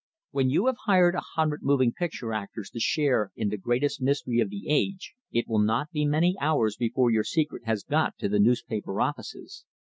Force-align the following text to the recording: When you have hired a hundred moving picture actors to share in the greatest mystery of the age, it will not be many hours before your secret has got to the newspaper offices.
When 0.31 0.49
you 0.49 0.65
have 0.65 0.77
hired 0.85 1.13
a 1.13 1.21
hundred 1.35 1.61
moving 1.61 1.93
picture 1.93 2.33
actors 2.33 2.71
to 2.71 2.79
share 2.79 3.29
in 3.35 3.49
the 3.49 3.55
greatest 3.57 4.01
mystery 4.01 4.39
of 4.39 4.49
the 4.49 4.67
age, 4.67 5.13
it 5.31 5.47
will 5.47 5.61
not 5.61 5.91
be 5.91 6.07
many 6.07 6.35
hours 6.41 6.75
before 6.75 7.11
your 7.11 7.23
secret 7.23 7.65
has 7.65 7.83
got 7.83 8.17
to 8.17 8.27
the 8.27 8.39
newspaper 8.39 8.99
offices. 8.99 9.63